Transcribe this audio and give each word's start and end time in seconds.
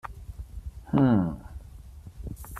Hum... 0.93 1.23